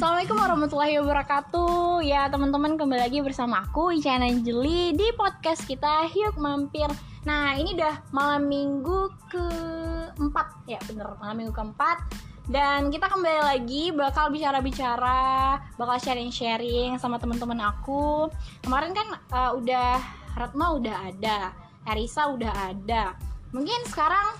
[0.00, 2.00] Assalamualaikum warahmatullahi wabarakatuh.
[2.08, 6.88] Ya teman-teman kembali lagi bersama aku Ica Anjeli Di podcast kita Hyuk Mampir.
[7.28, 10.64] Nah ini udah malam minggu keempat.
[10.64, 12.00] Ya bener malam minggu keempat.
[12.48, 18.32] Dan kita kembali lagi bakal bicara-bicara Bakal sharing-sharing sama teman-teman aku.
[18.64, 20.00] Kemarin kan uh, udah
[20.32, 21.52] Ratma udah ada
[21.84, 23.20] Erisa udah ada.
[23.52, 24.32] Mungkin sekarang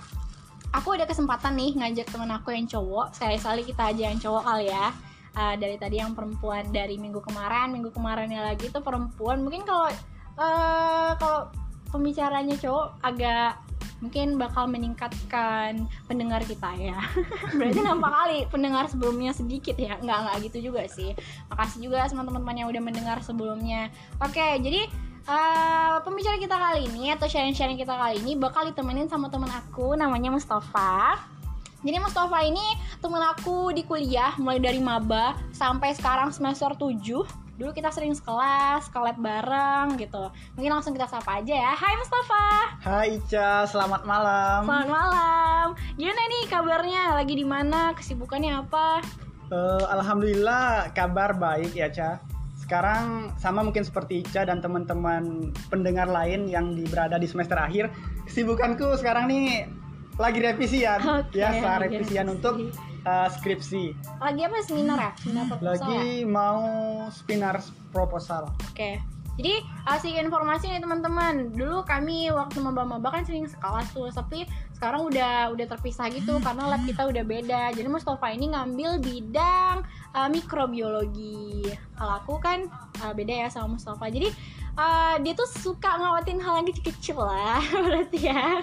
[0.73, 4.73] aku ada kesempatan nih ngajak temen aku yang cowok sekali-sekali kita aja yang cowok kali
[4.73, 9.43] ya uh, dari tadi yang perempuan dari minggu kemarin minggu kemarinnya lagi itu perempuan.
[9.43, 9.87] Mungkin kalau
[10.39, 11.51] uh, kalau
[11.91, 13.59] pembicaranya cowok agak
[14.01, 16.97] mungkin bakal meningkatkan pendengar kita ya.
[17.57, 20.01] Berarti nampak kali pendengar sebelumnya sedikit ya.
[20.01, 21.13] Nggak nggak gitu juga sih.
[21.53, 23.93] Makasih juga sama teman-teman yang udah mendengar sebelumnya.
[24.19, 24.89] Oke jadi
[25.21, 29.93] Uh, pembicara kita kali ini atau sharing-sharing kita kali ini bakal ditemenin sama teman aku
[29.93, 31.21] namanya Mustafa.
[31.85, 32.61] Jadi Mustafa ini
[33.01, 38.89] temen aku di kuliah mulai dari maba sampai sekarang semester 7 Dulu kita sering sekelas,
[38.89, 40.33] sekelas bareng gitu.
[40.57, 41.73] Mungkin langsung kita sapa aja ya.
[41.77, 42.45] Hai Mustafa.
[42.81, 44.65] Hai Ica, selamat malam.
[44.65, 45.67] Selamat malam.
[45.93, 47.03] Gimana nih kabarnya?
[47.13, 47.93] Lagi di mana?
[47.93, 49.05] Kesibukannya apa?
[49.53, 52.17] Uh, Alhamdulillah kabar baik ya Ca
[52.71, 57.91] sekarang sama mungkin seperti Ica dan teman-teman pendengar lain yang di, berada di semester akhir.
[58.25, 59.67] Kesibukanku sekarang nih
[60.21, 62.37] lagi revisian okay, biasa revisian revisi.
[62.37, 62.55] untuk
[63.09, 63.83] uh, skripsi
[64.21, 66.29] lagi apa seminar ya seminar proposal lagi ya?
[66.29, 66.61] mau
[67.09, 67.55] seminar
[67.89, 69.01] proposal oke okay.
[69.39, 71.55] Jadi asik informasi nih teman-teman.
[71.55, 74.43] Dulu kami waktu maba-maba kan sering sekelas tuh, tapi
[74.75, 77.71] sekarang udah udah terpisah gitu karena lab kita udah beda.
[77.71, 81.63] Jadi Mustafa ini ngambil bidang uh, mikrobiologi.
[81.95, 82.67] Kalau aku kan
[83.01, 84.11] uh, beda ya sama Mustafa.
[84.11, 84.29] Jadi
[84.77, 88.61] uh, dia tuh suka ngawatin hal yang kecil-kecil lah berarti ya.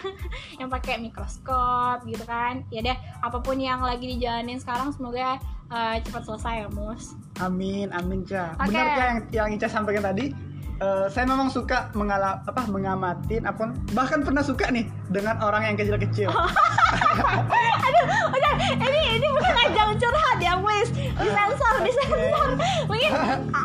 [0.57, 2.65] Yang pakai mikroskop gitu kan.
[2.73, 5.37] Ya deh apa pun yang lagi dijalanin sekarang semoga
[5.73, 7.17] uh, cepat selesai ya mus.
[7.41, 8.57] Amin amin Ca.
[8.57, 8.73] Okay.
[8.73, 10.33] benar kan yang yang Ica sampaikan tadi?
[10.79, 15.75] Uh, saya memang suka mengalami apa mengamatin apa bahkan pernah suka nih dengan orang yang
[15.75, 16.31] kecil-kecil.
[17.87, 22.49] Aduh, udah ini ini bukan ajang curhat ya, wes disensor, disensor.
[22.87, 23.11] Mungkin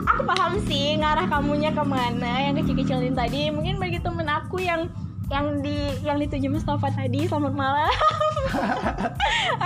[0.08, 3.52] aku paham sih ngarah kamunya ke mana yang kecil-kecilin tadi.
[3.52, 4.88] Mungkin bagi temen aku yang
[5.32, 7.90] yang di yang dituju Mustafa tadi selamat malam.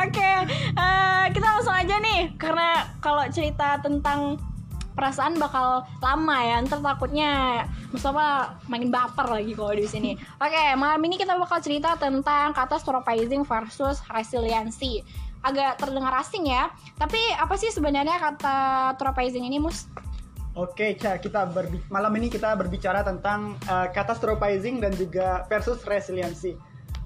[0.04, 0.36] Oke, okay,
[0.78, 4.38] uh, eh, kita langsung aja nih karena kalau cerita tentang
[4.98, 7.62] perasaan bakal lama ya ntar takutnya
[7.94, 12.50] Mustafa makin baper lagi kalau di sini oke okay, malam ini kita bakal cerita tentang
[12.50, 15.06] kata stropizing versus resiliency
[15.46, 18.58] agak terdengar asing ya tapi apa sih sebenarnya kata
[18.98, 19.86] stropizing ini mus
[20.58, 21.54] Oke, Ca, kita
[21.94, 26.58] malam ini kita berbicara tentang uh, catastrophizing dan juga versus resiliency.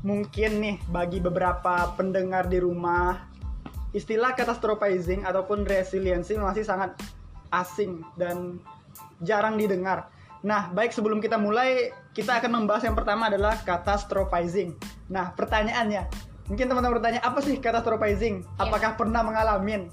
[0.07, 3.19] Mungkin nih bagi beberapa pendengar di rumah,
[3.91, 6.95] istilah catastrophizing ataupun resiliency masih sangat
[7.51, 8.55] asing dan
[9.19, 10.07] jarang didengar.
[10.47, 14.79] Nah, baik sebelum kita mulai, kita akan membahas yang pertama adalah catastrophizing.
[15.11, 16.07] Nah, pertanyaannya,
[16.47, 18.41] mungkin teman-teman bertanya, apa sih catastrophizing?
[18.41, 18.63] Yeah.
[18.63, 19.89] Apakah pernah mengalami?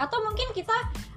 [0.00, 0.74] Atau mungkin kita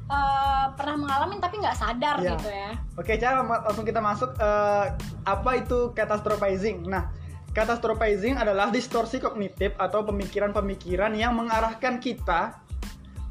[0.09, 2.37] uh, pernah mengalami tapi nggak sadar yeah.
[2.37, 2.71] gitu ya?
[2.99, 4.35] Oke, cara langsung kita masuk.
[4.37, 4.93] Uh,
[5.25, 6.85] apa itu catastrophizing?
[6.85, 7.09] Nah,
[7.55, 12.59] catastrophizing adalah distorsi kognitif atau pemikiran-pemikiran yang mengarahkan kita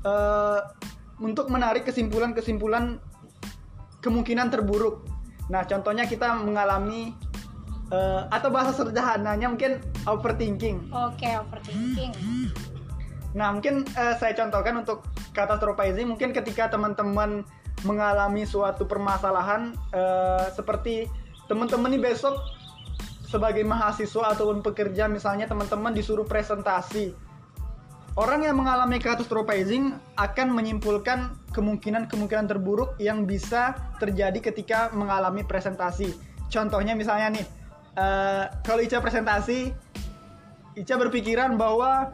[0.02, 0.60] uh,
[1.22, 2.98] untuk menarik kesimpulan-kesimpulan
[4.02, 5.06] kemungkinan terburuk.
[5.48, 7.12] Nah, contohnya kita mengalami
[7.90, 10.92] uh, atau bahasa sederhananya mungkin overthinking.
[10.92, 12.12] Oke, okay, overthinking.
[13.34, 17.42] Nah, mungkin uh, saya contohkan untuk catastrophizing mungkin ketika teman-teman
[17.82, 21.10] mengalami suatu permasalahan uh, seperti
[21.50, 22.38] teman-teman ini besok
[23.26, 27.12] sebagai mahasiswa ataupun pekerja misalnya teman-teman disuruh presentasi
[28.14, 36.14] Orang yang mengalami catastrophizing akan menyimpulkan kemungkinan-kemungkinan terburuk yang bisa terjadi ketika mengalami presentasi.
[36.46, 37.46] Contohnya misalnya nih,
[37.98, 39.74] uh, kalau Ica presentasi,
[40.78, 42.10] Ica berpikiran bahwa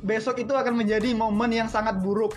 [0.00, 2.36] besok itu akan menjadi momen yang sangat buruk.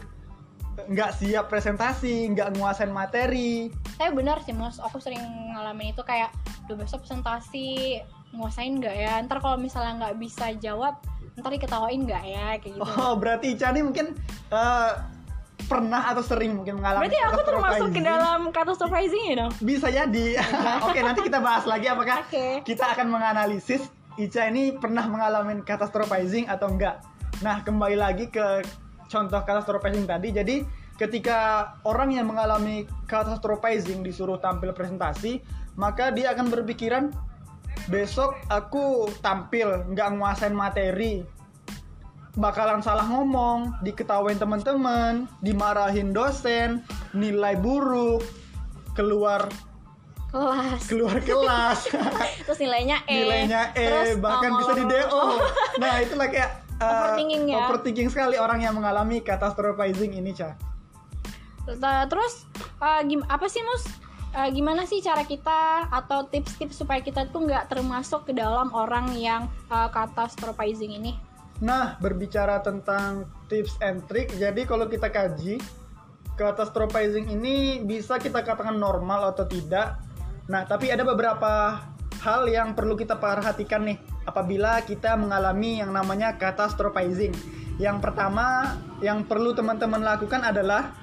[0.87, 3.69] Nggak siap presentasi, nggak nguasain materi.
[3.99, 5.21] Saya benar sih mas, aku sering
[5.53, 6.31] ngalamin itu kayak,
[6.67, 8.01] udah besok presentasi
[8.31, 9.19] nguasain nggak ya?
[9.23, 10.97] Ntar kalau misalnya nggak bisa jawab,
[11.39, 14.19] ntar diketawain nggak ya kayak gitu oh berarti Ica nih mungkin
[14.51, 14.99] uh,
[15.71, 19.51] pernah atau sering mungkin mengalami berarti aku termasuk ke dalam kata surprising ya dong?
[19.63, 20.27] Bisa jadi.
[20.85, 22.59] Oke okay, nanti kita bahas lagi apakah okay.
[22.67, 23.87] kita akan menganalisis
[24.19, 26.99] Ica ini pernah mengalami catastrophizing atau enggak.
[27.39, 28.59] Nah kembali lagi ke
[29.07, 30.35] contoh catastrophizing tadi.
[30.35, 30.55] Jadi
[30.99, 35.41] ketika orang yang mengalami catastrophizing disuruh tampil presentasi
[35.79, 37.09] maka dia akan berpikiran
[37.89, 41.25] besok aku tampil nggak nguasain materi
[42.39, 46.79] bakalan salah ngomong, diketawain teman-teman, dimarahin dosen,
[47.11, 48.23] nilai buruk,
[48.95, 49.47] keluar
[50.31, 51.91] kelas keluar kelas,
[52.47, 55.25] terus nilainya E nilainya E, terus bahkan bisa di DO.
[55.75, 57.67] Nah, itulah kayak uh, Overthinking ya.
[57.67, 60.55] overthinking sekali orang yang mengalami catastrophizing ini, Ca.
[61.83, 62.47] Nah, terus
[62.79, 63.83] uh, gim- apa sih mus
[64.31, 69.11] Uh, gimana sih cara kita atau tips-tips supaya kita tuh nggak termasuk ke dalam orang
[69.19, 71.19] yang uh, catastrophizing ini
[71.61, 75.61] Nah, berbicara tentang tips and trick, jadi kalau kita kaji,
[76.33, 80.01] catastrophizing ini bisa kita katakan normal atau tidak.
[80.49, 81.77] Nah, tapi ada beberapa
[82.21, 87.33] hal yang perlu kita perhatikan nih apabila kita mengalami yang namanya catastrophizing.
[87.77, 90.93] Yang pertama yang perlu teman-teman lakukan adalah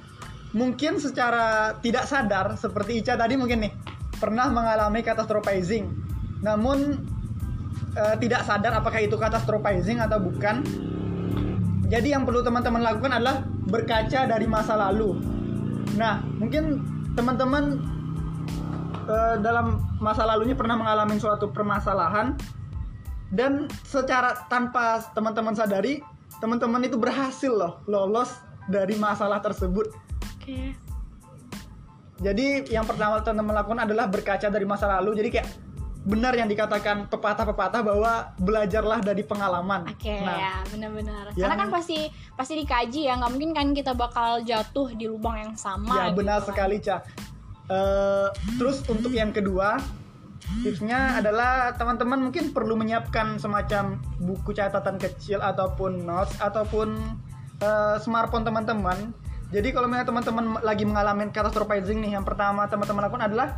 [0.55, 3.73] mungkin secara tidak sadar seperti Ica tadi mungkin nih
[4.19, 5.87] pernah mengalami catastrophizing.
[6.43, 6.99] Namun
[7.99, 10.63] eh, tidak sadar apakah itu catastrophizing atau bukan.
[11.89, 15.19] Jadi yang perlu teman-teman lakukan adalah berkaca dari masa lalu.
[15.97, 16.85] Nah, mungkin
[17.19, 17.83] teman-teman
[19.09, 22.39] eh, dalam masa lalunya pernah mengalami suatu permasalahan
[23.29, 26.01] dan secara tanpa teman-teman sadari,
[26.41, 28.33] teman-teman itu berhasil loh lolos
[28.69, 29.91] dari masalah tersebut.
[30.39, 30.77] Oke.
[32.19, 35.15] Jadi yang pertama teman-teman lakukan adalah berkaca dari masa lalu.
[35.23, 35.49] Jadi kayak
[36.09, 39.85] benar yang dikatakan pepatah-pepatah bahwa belajarlah dari pengalaman.
[39.87, 41.37] Oke Nah, ya benar-benar.
[41.37, 41.99] yang- Karena kan pasti
[42.33, 45.93] pasti dikaji ya, nggak mungkin kan kita bakal jatuh di lubang yang sama.
[45.95, 46.49] ya benar gitu kan.
[46.49, 46.97] sekali, Ca.
[47.69, 49.77] Eh, terus untuk yang kedua,
[50.65, 56.97] tipsnya adalah teman-teman mungkin perlu menyiapkan semacam buku catatan kecil ataupun notes ataupun
[57.59, 59.13] eh, smartphone teman-teman.
[59.51, 63.49] Jadi kalau misalnya teman-teman lagi mengalami catastrophizing nih, yang pertama teman-teman lakukan adalah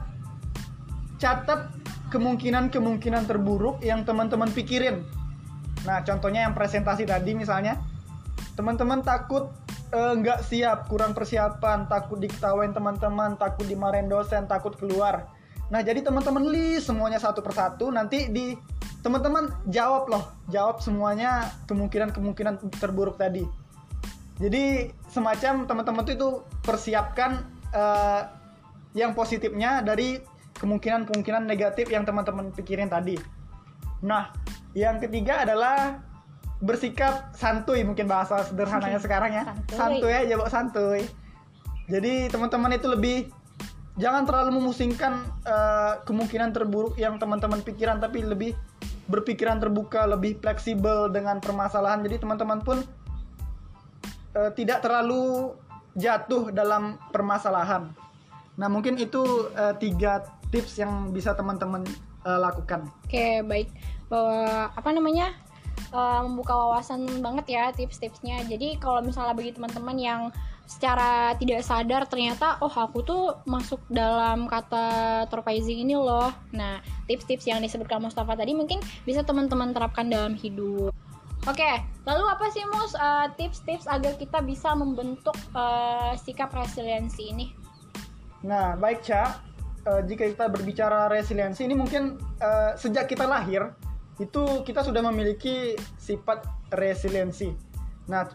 [1.16, 1.68] catat
[2.10, 5.06] kemungkinan-kemungkinan terburuk yang teman-teman pikirin.
[5.86, 7.80] Nah, contohnya yang presentasi tadi misalnya,
[8.58, 9.48] teman-teman takut
[9.94, 15.30] eh, nggak siap, kurang persiapan, takut diketawain teman-teman, takut dimarahin dosen, takut keluar.
[15.70, 18.58] Nah, jadi teman-teman list semuanya satu persatu, nanti di
[19.00, 23.46] teman-teman jawab loh, jawab semuanya kemungkinan-kemungkinan terburuk tadi.
[24.40, 28.22] Jadi semacam teman-teman itu persiapkan eh,
[28.98, 30.18] yang positifnya dari
[30.60, 33.16] kemungkinan-kemungkinan negatif yang teman-teman pikirin tadi.
[34.04, 34.28] Nah,
[34.76, 36.04] yang ketiga adalah
[36.60, 39.44] bersikap santuy mungkin bahasa sederhananya sekarang ya.
[39.72, 39.76] Santuy.
[40.04, 41.02] Santuy aja, santuy.
[41.90, 43.18] Jadi teman-teman itu lebih
[43.98, 48.52] jangan terlalu memusingkan eh, kemungkinan terburuk yang teman-teman pikiran tapi lebih
[49.10, 52.04] berpikiran terbuka, lebih fleksibel dengan permasalahan.
[52.06, 52.78] Jadi teman-teman pun
[54.36, 55.56] eh, tidak terlalu
[55.98, 57.90] jatuh dalam permasalahan.
[58.54, 61.86] Nah, mungkin itu eh, tiga tips yang bisa teman-teman
[62.26, 62.90] eh, lakukan.
[63.06, 63.70] Oke baik
[64.10, 65.32] bahwa apa namanya
[65.94, 68.44] eh, membuka wawasan banget ya tips-tipsnya.
[68.46, 70.22] Jadi kalau misalnya bagi teman-teman yang
[70.70, 76.30] secara tidak sadar ternyata oh aku tuh masuk dalam kata terpaising ini loh.
[76.54, 76.78] Nah
[77.10, 80.94] tips-tips yang disebutkan Mustafa tadi mungkin bisa teman-teman terapkan dalam hidup.
[81.48, 81.72] Oke,
[82.04, 87.46] lalu apa sih Mus eh, tips-tips agar kita bisa membentuk eh, sikap resiliensi ini?
[88.44, 89.40] Nah, baik Ca,
[89.80, 93.72] Eh, jika kita berbicara resiliensi ini mungkin eh, sejak kita lahir
[94.20, 96.44] itu kita sudah memiliki sifat
[96.76, 97.48] resiliensi.
[98.12, 98.28] Nah,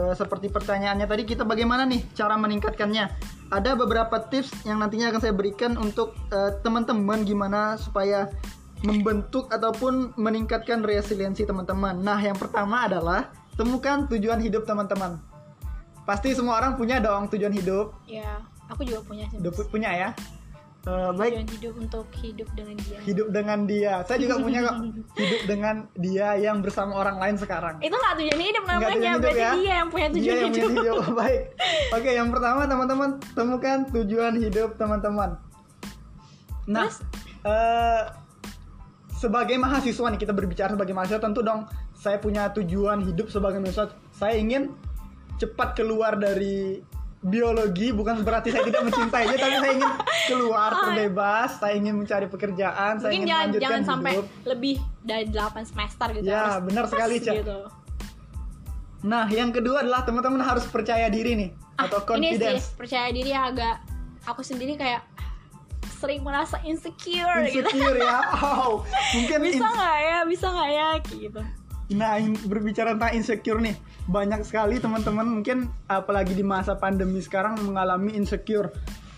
[0.00, 3.04] eh, seperti pertanyaannya tadi kita bagaimana nih cara meningkatkannya?
[3.52, 8.32] Ada beberapa tips yang nantinya akan saya berikan untuk eh, teman-teman gimana supaya
[8.80, 12.00] membentuk ataupun meningkatkan resiliensi teman-teman.
[12.00, 13.28] Nah, yang pertama adalah
[13.60, 15.20] temukan tujuan hidup teman-teman.
[16.08, 17.92] Pasti semua orang punya dong tujuan hidup.
[18.08, 18.40] Ya,
[18.72, 19.38] aku juga punya sih.
[19.70, 20.08] Punya ya.
[20.82, 22.98] Eh, baik, hidup untuk hidup dengan dia.
[23.06, 23.94] hidup dengan dia.
[24.02, 24.76] Saya juga punya kok.
[25.22, 27.78] Hidup dengan dia yang bersama orang lain sekarang.
[27.78, 29.52] itu nggak tujuan hidup namanya tujuan hidup berarti ya.
[29.54, 31.04] dia yang punya Dia tujuan yang hidup punya hidup.
[31.14, 31.42] Baik.
[31.94, 35.30] Oke, yang pertama teman-teman temukan tujuan hidup teman-teman.
[36.66, 36.98] Nah, Terus?
[37.46, 38.02] eh,
[39.22, 43.94] sebagai mahasiswa nih kita berbicara sebagai mahasiswa tentu dong saya punya tujuan hidup sebagai mahasiswa.
[44.10, 44.74] Saya ingin
[45.38, 46.82] cepat keluar dari
[47.22, 49.92] biologi bukan berarti saya tidak mencintainya tapi saya ingin
[50.26, 54.76] keluar terbebas saya ingin mencari pekerjaan saya mungkin ingin jangan melanjutkan jangan sampai hidup lebih
[55.00, 57.32] dari 8 semester gitu Ya, harus benar sekali, Ca.
[57.32, 57.58] gitu.
[59.02, 62.64] Nah, yang kedua adalah teman-teman harus percaya diri nih atau Ah, ini sih confidence.
[62.74, 63.82] percaya diri agak
[64.22, 65.02] aku sendiri kayak
[65.92, 68.18] sering merasa insecure, gitu Insecure ya.
[68.62, 71.42] Oh, mungkin bisa nggak ya bisa nggak ya gitu
[71.92, 72.16] Nah,
[72.48, 73.76] berbicara tentang insecure nih,
[74.08, 78.72] banyak sekali teman-teman mungkin apalagi di masa pandemi sekarang mengalami insecure.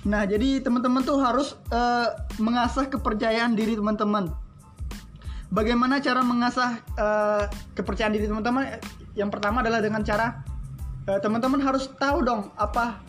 [0.04, 2.08] Nah, jadi teman-teman tuh harus eh,
[2.42, 4.28] mengasah kepercayaan diri teman-teman.
[5.48, 7.44] Bagaimana cara mengasah eh,
[7.78, 8.80] kepercayaan diri teman-teman?
[9.14, 10.42] yang pertama adalah dengan cara
[11.06, 13.00] eh, teman-teman harus tahu dong apa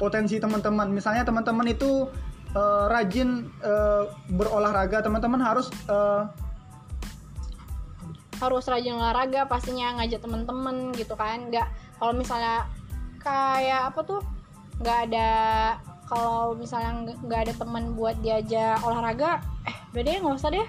[0.00, 0.88] potensi teman-teman.
[0.88, 2.08] Misalnya teman-teman itu
[2.56, 6.22] eh, rajin eh, berolahraga, teman-teman harus eh,
[8.40, 11.52] harus rajin olahraga pastinya ngajak temen-temen gitu kan.
[11.52, 11.68] Nggak
[12.00, 12.64] kalau misalnya
[13.20, 14.20] kayak apa tuh
[14.80, 15.30] nggak ada
[16.08, 20.66] kalau misalnya nggak- ada teman buat diajak olahraga eh deh nggak usah deh.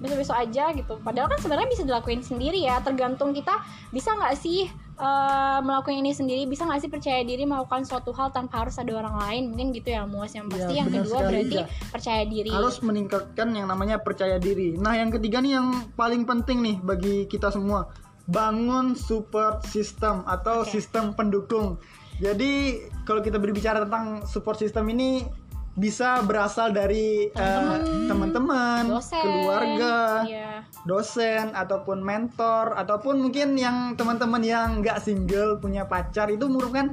[0.00, 0.96] Besok-besok aja gitu.
[1.04, 3.60] Padahal kan sebenarnya bisa dilakuin sendiri ya tergantung kita
[3.92, 8.28] bisa nggak sih eh, melakukan ini sendiri bisa nggak sih percaya diri melakukan suatu hal
[8.30, 11.32] tanpa harus ada orang lain mungkin gitu ya muas yang pasti Ya, yang kedua sekali,
[11.32, 11.64] berarti Ija.
[11.88, 14.76] percaya diri harus meningkatkan yang namanya percaya diri.
[14.76, 17.88] Nah, yang ketiga nih yang paling penting nih bagi kita semua,
[18.28, 20.76] bangun support system atau Oke.
[20.78, 21.80] sistem pendukung.
[22.20, 25.24] Jadi, kalau kita berbicara tentang support system ini
[25.80, 30.60] bisa berasal dari eh, Teman-teman, dosen keluarga, iya.
[30.84, 36.92] dosen ataupun mentor ataupun mungkin yang teman-teman yang nggak single punya pacar itu merupakan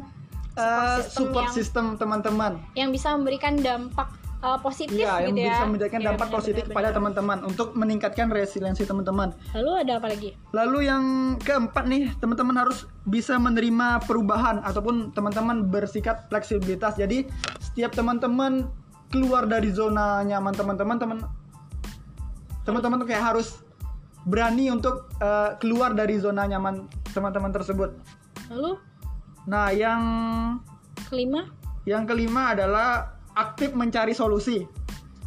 [0.56, 2.54] eh, Support system support yang- system teman-teman.
[2.74, 4.08] yang bisa memberikan dampak
[4.44, 7.38] uh, positif Iya, yang gitu ya bisa memberikan Iya, dampak benar, positif benar, kepada teman-teman
[7.46, 9.34] untuk meningkatkan resiliensi teman-teman.
[9.58, 11.04] lalu ada apa lagi Lalu yang
[11.42, 16.98] keempat nih, teman-teman harus bisa menerima perubahan ataupun teman-teman bersikap fleksibilitas.
[16.98, 17.26] Jadi
[17.62, 18.68] setiap teman-teman
[19.10, 21.18] keluar dari zona nyaman teman-teman, teman
[22.68, 23.64] teman-teman tuh kayak harus
[24.28, 27.96] berani untuk eh, keluar dari zona nyaman teman-teman tersebut.
[28.52, 28.76] lalu
[29.48, 30.04] Nah, yang
[31.08, 31.48] kelima
[31.88, 34.66] yang kelima adalah aktif mencari solusi.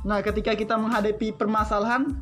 [0.03, 2.19] Nah, ketika kita menghadapi permasalahan,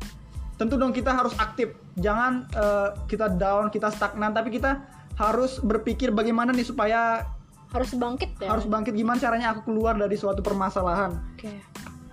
[0.61, 1.73] tentu dong kita harus aktif.
[1.97, 4.85] Jangan eh, kita down, kita stagnan, tapi kita
[5.19, 7.27] harus berpikir bagaimana nih supaya
[7.69, 11.13] harus bangkit ya harus bangkit gimana caranya aku keluar dari suatu permasalahan.
[11.37, 11.53] oke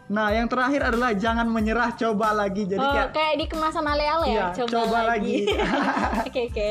[0.07, 2.63] Nah, yang terakhir adalah jangan menyerah, coba lagi.
[2.63, 5.51] Jadi oh, kayak kayak di kemasan ale-ale ya Iya, coba lagi.
[6.27, 6.69] oke oke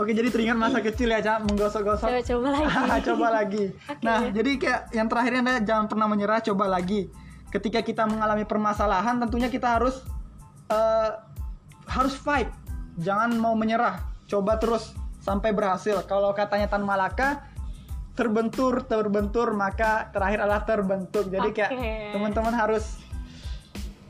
[0.00, 2.08] Oke, jadi teringat masa kecil ya, Cak, menggosok-gosok.
[2.08, 2.68] coba coba lagi
[3.12, 3.64] coba lagi.
[3.76, 4.00] Oke.
[4.00, 7.00] Nah, jadi kayak yang terakhirnya adalah jangan pernah menyerah, coba lagi.
[7.52, 10.00] Ketika kita mengalami permasalahan, tentunya kita harus
[10.72, 11.12] eh,
[11.92, 12.48] harus fight.
[12.96, 16.00] Jangan mau menyerah, coba terus sampai berhasil.
[16.08, 17.44] Kalau katanya Tan Malaka,
[18.18, 21.30] terbentur, terbentur, maka terakhir adalah terbentuk.
[21.30, 21.92] Jadi kayak Oke.
[22.18, 22.98] teman-teman harus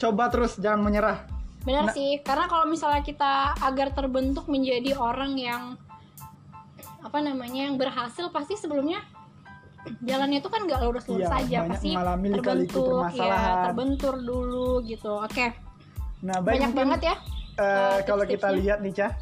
[0.01, 1.29] coba terus, jangan menyerah.
[1.59, 5.77] benar Nah- sih karena kalau misalnya kita agar terbentuk menjadi orang yang
[6.99, 9.05] apa namanya yang berhasil pasti sebelumnya
[10.01, 11.91] jalannya itu kan nggak lurus-lurus Iya, saja banyak pasti
[12.33, 13.37] terbentuk ya
[13.69, 15.47] terbentur dulu gitu oke
[16.25, 17.15] Nah, baik banyak mungkin- banget ya
[17.59, 19.13] Eh, kalau kita lihat nih Cah,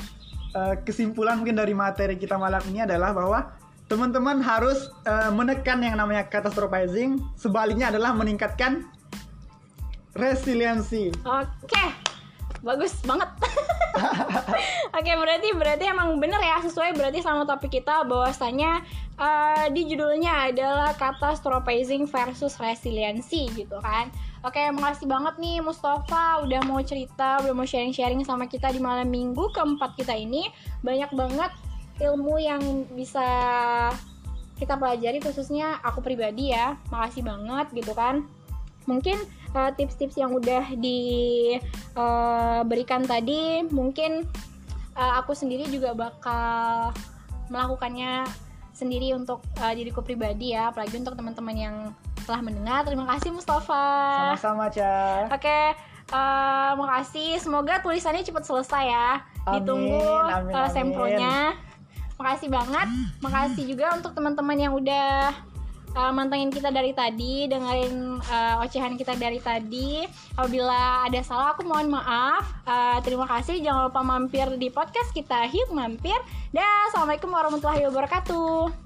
[0.55, 3.49] eh, kesimpulan mungkin dari materi kita malam ini adalah bahwa
[3.87, 8.87] teman-teman harus eh, menekan yang namanya catastrophizing, sebaliknya adalah meningkatkan
[10.19, 11.15] resiliensi.
[11.23, 11.85] Oke,
[12.67, 13.31] bagus banget.
[14.97, 18.83] Oke, berarti berarti emang bener ya sesuai berarti sama topik kita bahwasanya
[19.15, 24.11] eh, di judulnya adalah catastrophizing versus resiliensi gitu kan.
[24.43, 29.11] Oke, makasih banget nih Mustafa udah mau cerita, udah mau sharing-sharing sama kita di malam
[29.11, 30.51] minggu keempat kita ini.
[30.87, 31.51] Banyak banget
[32.01, 32.61] ilmu yang
[32.93, 33.25] bisa
[34.57, 36.77] kita pelajari khususnya aku pribadi ya.
[36.89, 38.25] Makasih banget gitu kan.
[38.89, 39.19] Mungkin
[39.53, 41.75] uh, tips-tips yang udah diberikan
[43.05, 44.25] tadi mungkin
[44.97, 46.93] uh, aku sendiri juga bakal
[47.53, 48.25] melakukannya
[48.77, 50.73] sendiri untuk uh, diriku pribadi ya.
[50.73, 51.77] Apalagi untuk teman-teman yang
[52.25, 52.83] telah mendengar.
[52.89, 53.85] Terima kasih Mustafa.
[54.35, 55.29] Sama-sama Cah.
[55.31, 55.61] oke
[56.13, 57.37] uh, makasih.
[57.43, 59.21] Semoga tulisannya cepat selesai ya.
[59.47, 60.75] Amin, ditunggu amin, uh, amin.
[60.75, 61.55] sempronya
[62.17, 62.89] makasih banget.
[63.21, 65.33] Makasih juga untuk teman-teman yang udah
[65.97, 70.05] uh, mantengin kita dari tadi dengerin uh, ocehan kita dari tadi.
[70.37, 72.45] Apabila ada salah aku mohon maaf.
[72.69, 73.65] Uh, terima kasih.
[73.65, 76.17] Jangan lupa mampir di podcast kita Hyuk Mampir.
[76.53, 78.86] Dan assalamualaikum warahmatullahi wabarakatuh